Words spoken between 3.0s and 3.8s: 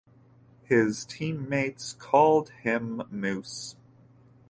Moose.